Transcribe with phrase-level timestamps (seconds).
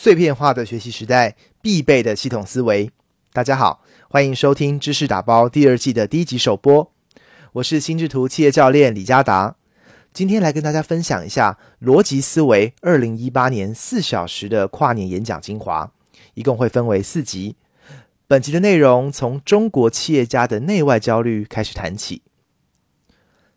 [0.00, 2.88] 碎片化的学习时代必备的系统思维。
[3.32, 6.92] 大家好，欢迎收听知识打包第二季的第一集首播。
[7.54, 9.56] 我是心智图企业教练李嘉达，
[10.12, 15.90] 今天来跟大家分享一下逻辑思维二零一八年四小时的跨年演讲精华，
[16.34, 17.56] 一共会分为四集。
[18.28, 22.22] 本集的内容从中国企业家的内外焦虑开始谈起。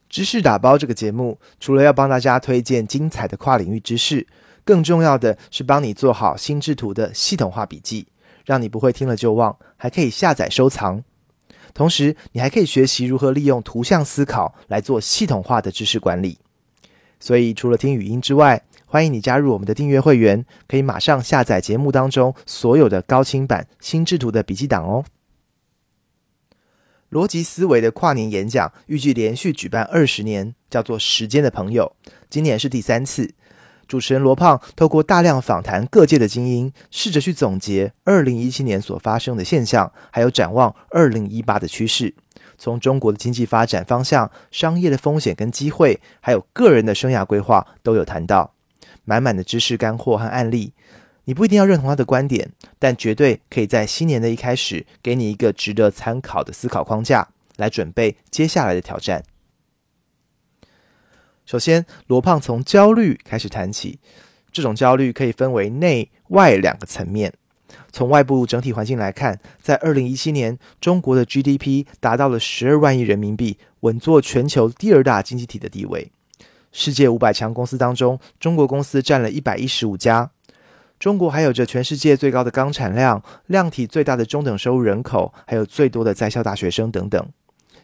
[0.10, 4.26] 知识打包这个节目，除了要帮大家推荐精彩的跨领域知识，
[4.64, 8.08] 更重要的是帮你做好心智图的系统化笔记，
[8.46, 11.04] 让你不会听了就忘，还可以下载收藏。
[11.74, 16.38] 同时，你还可以学习如何利用图像思考来做系统化的知识管理。
[17.20, 25.06] 所以，除了听语音之外，欢迎你加入我们的订阅会员，可以马上下载节目当中所有的高清版心智图的笔记档哦。
[27.10, 31.96] 逻辑思维的跨年演讲预计连续举办二十年，叫做“时间的朋友”。
[32.30, 33.34] 今年是第三次。
[33.92, 42.16] 主持人罗胖透过大量访谈各界的精英，试着去总结二零一七年所发生的现象，还有展望二零一八的趋势。
[42.58, 48.54] 从中国的经济发展方向、商业的风险跟机会，还有个人的生涯规划，都有谈到。
[49.04, 50.72] 满满的知识干货和案例。
[51.26, 59.22] 你不一定要认同他的观点，但绝对可以在新年的一开始，给你一个值得参考的思考框架，来准备接下来的挑战。
[61.52, 64.00] 首先，罗胖从焦虑开始谈起，
[64.54, 67.34] 这种焦虑可以分为内外两个层面。
[67.92, 76.10] 从外部整体环境来看，在二零一七年，中国的 GDP 达到了十二万亿人民币，稳坐全球第二大经济体的地位。
[76.72, 80.32] 世界五百强公司当中，中国公司占了一百一十五家。
[80.98, 87.28] 中国还有着全世界最高的钢产量、量体最大的中等收入人口，还有最多的在校大学生等等，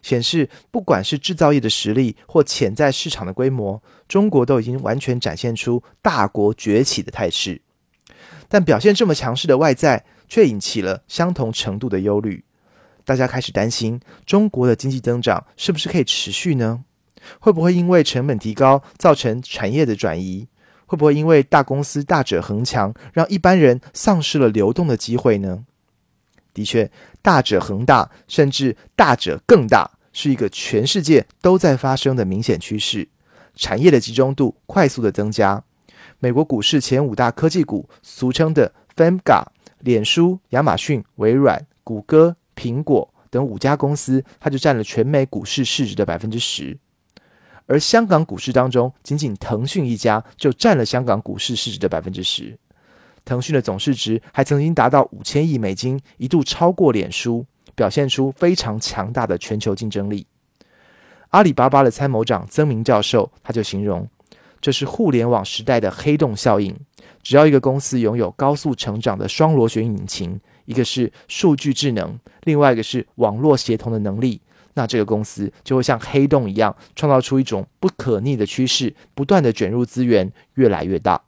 [0.07, 7.61] 显示不管是制造业的实力或潜在市场的规模，中国都已经完全展现出大国崛起的态势。
[8.47, 12.45] 但表现这么强势的外在，却引起了相同程度的忧虑。
[13.03, 16.85] 大家开始担心，中国的经济增长是不是可以持续呢？
[17.39, 20.47] 会不会因为成本提高，造成产业的转移？
[20.85, 25.65] 会不会因为大公司大者恒强，让一般人丧失了流动的机会呢？
[26.53, 26.89] 的确，
[27.21, 33.07] 大者恒大，甚至大者更大，是一个全世界都在发生的明显趋势。
[33.53, 35.63] 产业的集中度快速的增加。
[36.17, 39.43] 美国股市前五大科技股，俗称的 FAMGA，
[39.81, 46.75] 脸书、亚马逊、微软、谷歌、苹果等五家公司，它就占了全美股市市值的百分之十。
[47.67, 52.57] 而香港股市当中，仅仅腾讯一家就占了香港股市市值的百分之十。
[53.23, 57.45] 腾讯的总市值还曾经达到五千亿美金，一度超过脸书，
[57.77, 60.25] 表现出非常强大的全球竞争力。
[61.29, 64.09] 阿里巴巴的参谋长曾明教授他就形容，
[64.59, 66.75] 这是互联网时代的黑洞效应。
[67.21, 74.41] 只要一个公司拥有高速成长的双螺旋引擎，一个是数据智能，另外一个是网络协同的能力。
[74.73, 81.21] 那这个公司就会像黑洞一样，创造出一种不可逆的趋势，不断的卷入资源，越来越大。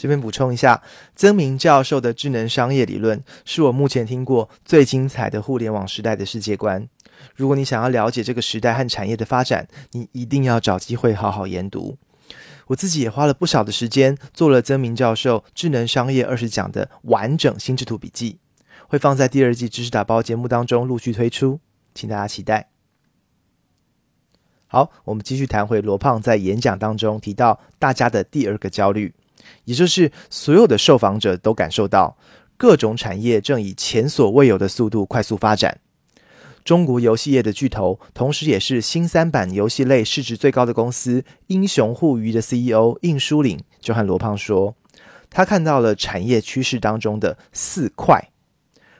[0.00, 0.82] 这边补充一下，
[1.14, 6.88] 曾明教授的智能商业理论是我目前听过最精彩的互联网时代的世界观。
[7.36, 11.98] 如果你想要了解这个时代和产业的发展，你一定要找机会好好研读。
[12.68, 18.38] 我自己也花了不少的时间做了曾明教授智能商业二十讲的完整心智图笔记。
[18.88, 21.60] 会放在第二季知识打包节目当中陆续推出，
[21.94, 22.70] 请大家期待。
[24.66, 29.12] 好，我们继续谈回罗胖在演讲当中提到大家的第二个焦虑，
[29.64, 32.16] 也就是所有的受访者都感受到
[32.56, 35.80] 各种产业正以前所未有的速度快速发展。
[36.62, 44.74] 中国游戏业的巨头，同时也是新三板游戏类市值最高的公司英雄互娱的 CEO 应书岭就和罗胖说，
[45.30, 48.30] 他看到了产业趋势当中的四块。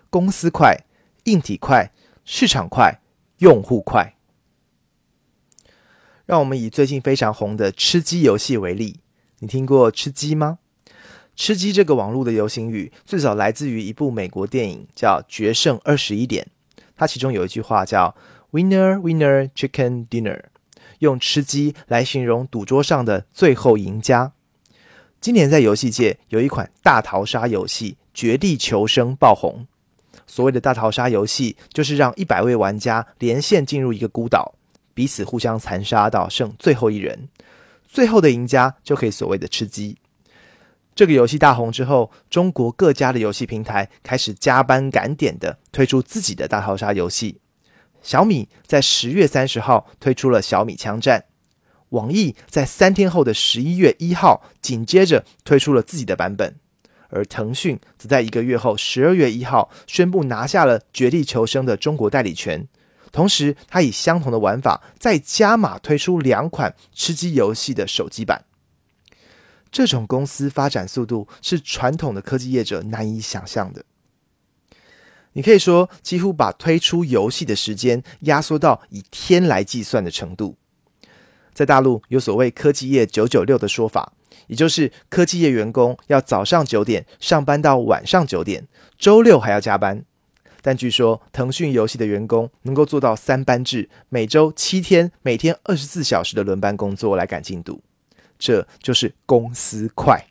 [0.09, 0.85] 公司快，
[1.25, 1.93] 硬体快，
[2.25, 3.01] 市场快，
[3.39, 4.17] 用户快。
[6.25, 9.00] 让我们以最近非常红的吃鸡游戏为例，
[9.43, 10.59] 你听过吃鸡吗？
[11.35, 16.47] 吃鸡这个网络的流行语最早来自于一部美国电影，叫《决胜二十一点》。
[16.95, 18.15] 它其中有一句话叫
[18.53, 20.43] “Winner, Winner, Chicken Dinner”，
[20.99, 24.35] 用吃鸡来形容赌桌上的最后赢家。
[25.23, 29.67] 今年在游戏界有一款大逃杀游戏《绝地求生》爆红。
[30.27, 34.55] 所谓的大逃杀游戏，就是让一百位玩家连线进入一个孤岛，
[34.93, 37.29] 彼此互相残杀到剩最后一人，
[37.93, 39.99] 最后的赢家就可以所谓的吃鸡。
[40.95, 47.41] 这个游戏大红之后，中国各家的游戏平台开始加班赶点的推出自己的大逃杀游戏。
[48.01, 51.25] 小米在十月三十号推出了小米枪战，
[51.91, 56.57] 网易在三天后的十一月一号，紧接着推出了自己的版本，
[57.09, 62.69] 而腾讯则在一个月后十二月一号宣布拿下了《绝地求生》的中国代理权。
[63.13, 68.45] 同时，它以相同的玩法再加码推出两款吃鸡游戏的手机版。
[69.73, 73.85] 这种公司发展速度是传统的科技业者难以想象的。
[75.35, 80.57] 你可以说，几乎把推出游戏的时间压缩到以天来计算的程度。
[81.55, 84.13] 在大陆有所谓“科技业九九六”的说法，
[84.49, 88.67] 也就是科技业员工要早上九点上班到晚上九点，
[88.99, 90.05] 周六还要加班。
[90.63, 97.83] 但据说腾讯游戏的员工能够做到三班制，每周七天，每天二十四小时的轮班工作来赶进度，
[98.39, 100.27] 这就是公司快。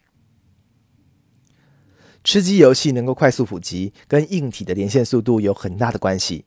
[2.23, 6.45] 吃鸡游戏能够快速普及，跟硬体的连线速度有很大的关系。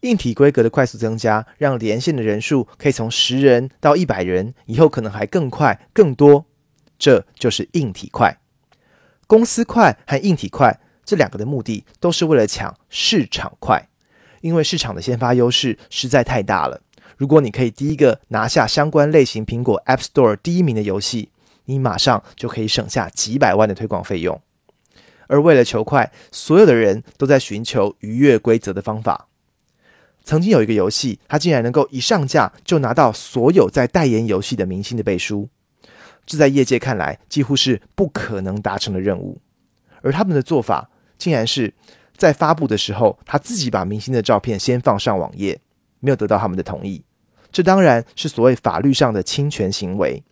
[0.00, 6.46] 硬体规格的快速增加，让连线的人数可以从十人到一百人，以后可能还更快、更多。
[6.98, 8.38] 这就是硬体快。
[9.26, 10.80] 公司快和硬体快。
[11.04, 13.88] 这两个的目的都是为了抢市场快，
[14.40, 16.80] 因为市场的先发优势实在太大了。
[17.16, 21.30] 如果你可以第一个拿下相关类型苹果 App Store 第一名的游戏，
[21.66, 24.40] 你马上就可以省下几百万的推广费用。
[25.28, 29.28] 而为了求快，所有的人都在寻求逾越规则的方法。
[30.24, 35.48] 曾经有一个游戏，它竟然能够一上架就拿到所有在代言游戏的明星的背书，
[36.26, 39.40] 这在业界看来几乎是不可能达成的任务。
[40.02, 40.90] 而他们的做法。
[41.24, 41.72] 竟然是
[42.18, 45.58] 在发布的时候，他自己把明星的照片先放上网页，
[46.00, 47.02] 没有得到他们的同意。
[47.50, 50.22] 这当然是所谓法律上的侵权行为。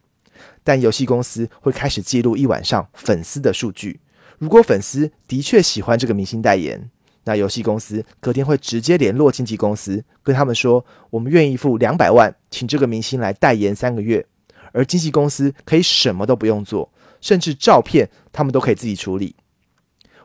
[0.62, 4.00] 但游戏公司会开始记录一晚上粉丝的数据。
[4.36, 6.90] 如果粉丝的确喜欢这个明星代言，
[7.24, 14.26] 那游戏公司隔天会直接联络经纪公司，跟他们说：“我们愿意付两百万，请这个明星来代言三个月。”
[14.72, 16.92] 而经纪公司可以什么都不用做，
[17.22, 19.34] 甚至照片他们都可以自己处理。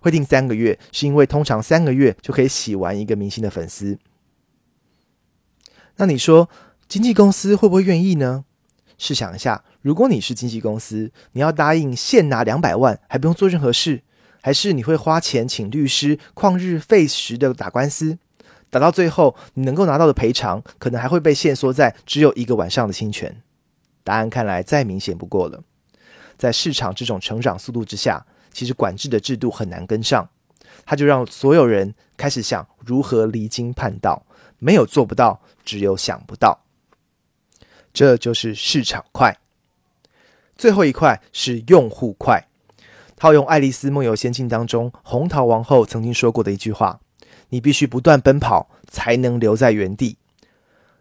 [0.01, 3.97] 会定三个月，是因为通常三个月就可以洗完一个明星的粉丝。
[5.97, 6.49] 那你说
[6.87, 8.45] 经纪公司会不会愿意呢？
[8.97, 14.01] 试想一下，如果你是经纪公司，你要答应现拿两百万，还不用做任何事，
[14.41, 18.17] 还是你会花钱请律师旷日费时的打官司，
[18.69, 23.41] 打到最后你能够拿到的赔偿，可能还会被限缩在只有一个晚上的侵权？
[24.03, 25.63] 答案看来再明显不过了。
[26.37, 28.25] 在市场这种成长速度之下。
[28.57, 30.27] 其实管制的制度很难跟上，
[30.83, 34.25] 他就让所有人开始想如何离经叛道，
[34.57, 36.63] 没有做不到，只有想不到。
[37.93, 39.37] 这就是市场快。
[40.55, 42.47] 最后一块是用户快。
[43.15, 46.99] 套用《爱丽丝梦游仙境》当中红桃王后曾经说过的一句话
[47.49, 50.17] ：“你必须不断奔跑，才能留在原地。”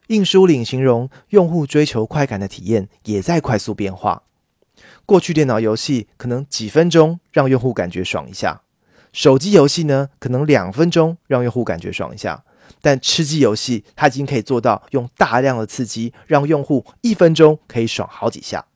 [0.08, 4.24] 硬书领形容用户追求快感的体验也在快速变化。
[5.06, 8.62] 过去电脑游戏可能几分钟让用户感觉爽一下，
[9.12, 12.44] 手机游戏呢可能两分钟让用户感觉爽一下，
[12.82, 18.66] 但吃鸡游戏它已经可以做到用大量的刺激让用户一分钟可以爽好几下。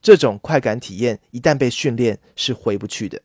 [0.00, 3.20] 这种快感体验一旦被训练是回不去的。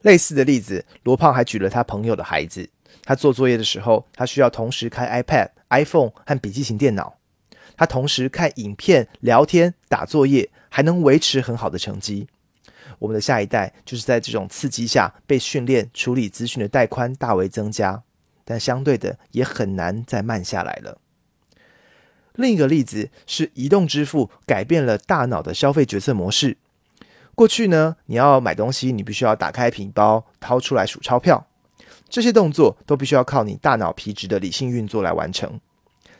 [0.00, 2.70] 类似的例子，罗胖还举了他朋友的孩子，
[3.04, 7.18] 他做作业的时候，他需要同时开 iPad、iPhone 和笔记型电脑。
[7.82, 12.28] 他同时看影片、聊天、打作业，还能维持很好的成绩。
[13.00, 18.04] 我们的下一代就是在这种刺激下被训练，处理资讯的带宽大为增加，
[18.44, 20.98] 但相对的也很难再慢下来了。
[22.36, 26.58] 另一个例子是移动支付改变了大脑的消费决策模式。
[27.34, 31.48] 过去呢，你要买东西，你必须要打开皮包，掏出来数钞票，
[32.08, 35.60] 这些动作都必须要靠你大脑皮质的理性运作来完成。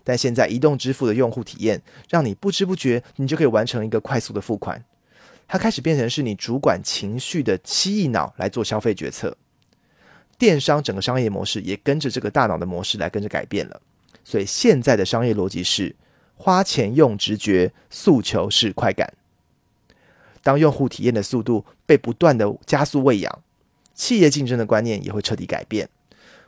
[0.04, 4.85] 但现在移动支付的用户体验，让你不知不觉，你就可以完成一个快速的付款。
[5.49, 9.37] 它开始变成是你主管情绪的七亿脑来做消费决策。
[10.38, 13.80] 电商整个商业模式也跟着这个大脑的模式来跟着改变了。
[14.25, 15.94] 所以现在的商业逻辑是：
[16.37, 19.12] 花钱用直觉，诉求是快感。
[20.42, 23.42] 当用户体验的速度被不断的加速喂养，
[23.94, 25.88] 企业竞争的观念也会彻底改变。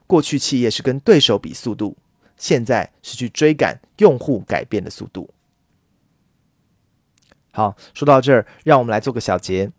[0.06, 1.96] 过去企业是跟对手比速度。
[2.36, 5.30] 现在是去追赶用户改变的速度。
[7.52, 9.70] 好，说到这儿，让我们来做个小结。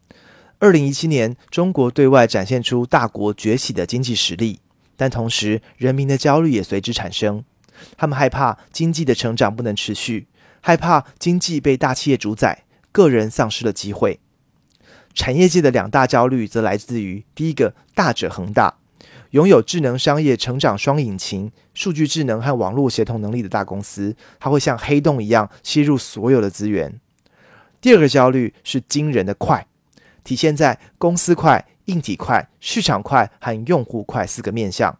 [0.59, 4.61] 二零一七年，中国对外展现出大国崛起的经济实力，
[4.95, 7.43] 但同时人民的焦虑也随之产生。
[7.97, 10.27] 他们害怕经济的成长不能持续，
[10.61, 14.21] 害怕经济被大企业主宰，个人丧失了机会。
[15.13, 18.77] 产业界的两大焦虑则来自于：第一个，大者恒大。
[19.35, 27.01] 拥有智能商业成长双引擎、数据智能和网络协同能力的大公司，它会像黑洞一样吸入所有的资源。
[27.81, 29.67] 第二个焦虑是惊人的快，
[30.23, 34.97] 体现在公司快、硬体快、市场快和用户快四个面向。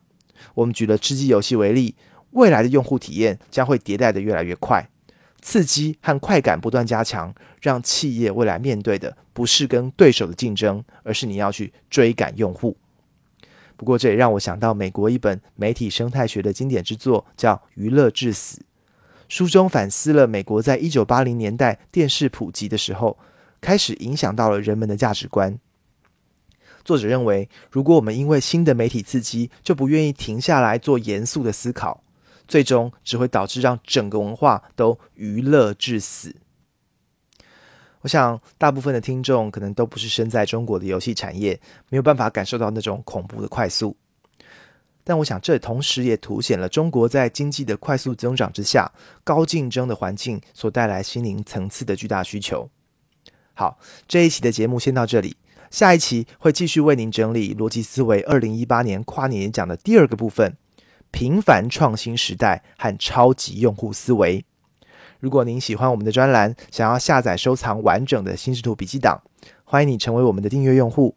[0.56, 1.96] 我们举了吃鸡游戏为例，
[2.32, 4.86] 未来的用户体验将会迭代的越来越快，
[5.42, 12.76] 刺激和快感不断加强，让企业未来面对的不是跟对手的竞争，而是你要去追赶用户。
[13.78, 18.58] 不过这也让我想到美国一本媒体生态学的经典之作，叫《娱乐至死》。
[19.28, 23.18] 书中反思了美国在一九八零年代电视普及的时候，
[23.60, 25.60] 开始影响到了人们的价值观。
[26.84, 32.04] 作者认为，如果我们因为新的媒体刺激就不愿意停下来做严肃的思考，
[32.48, 36.36] 最终只会导致让整个文化都娱乐致死。
[38.06, 41.60] 我想，大部分的听众可能都不是身在中国的游戏产业，
[41.90, 43.98] 没有办法感受到那种恐怖的快速。
[45.04, 48.92] 但我想，这同时也凸显了中国在经济的快速增长之下，
[49.24, 52.70] 高竞争的环境所带来心灵层次的巨大需求。
[53.56, 55.36] 好，这一期的节目先到这里。
[55.72, 60.56] 下一期会继续为您整理逻辑思维二零一八年跨年演讲的第二个部分：
[61.10, 64.46] 平凡创新时代和超级用户思维。
[65.26, 69.20] 如果您喜欢我们的专栏，想要下载收藏完整的心智图笔记档，
[69.64, 71.16] 欢迎你成为我们的订阅用户。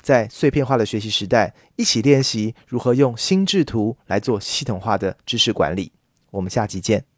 [0.00, 5.92] 在碎片化的学习时代，一起练习如何用心智图来做系统化的知识管理。
[6.30, 7.11] 我们下集见。